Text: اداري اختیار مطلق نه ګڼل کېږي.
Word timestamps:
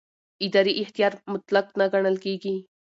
اداري 0.45 0.73
اختیار 0.83 1.13
مطلق 1.33 1.65
نه 1.79 1.85
ګڼل 1.93 2.15
کېږي. 2.25 2.55